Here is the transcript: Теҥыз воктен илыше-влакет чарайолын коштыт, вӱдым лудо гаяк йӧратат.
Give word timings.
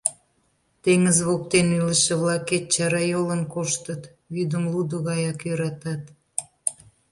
Теҥыз 0.83 1.17
воктен 1.27 1.67
илыше-влакет 1.77 2.63
чарайолын 2.73 3.41
коштыт, 3.53 4.01
вӱдым 4.33 4.63
лудо 4.71 4.97
гаяк 5.07 5.39
йӧратат. 5.47 6.03